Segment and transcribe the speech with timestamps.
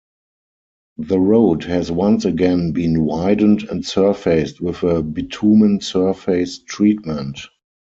[0.97, 7.39] The road has once again been widened and surfaced with a Bitumen Surface Treatment.